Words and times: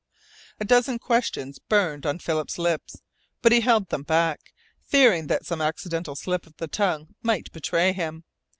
A 0.59 0.65
dozen 0.65 0.97
questions 0.97 1.59
burned 1.59 2.07
on 2.07 2.17
Philip's 2.17 2.57
lips, 2.57 3.03
but 3.43 3.51
he 3.51 3.61
held 3.61 3.89
them 3.89 4.01
back, 4.01 4.51
fearing 4.81 5.27
that 5.27 5.45
some 5.45 5.61
accidental 5.61 6.15
slip 6.15 6.47
of 6.47 6.57
the 6.57 6.67
tongue 6.67 7.09
might 7.21 7.51
betray 7.51 7.93
him. 7.93 8.23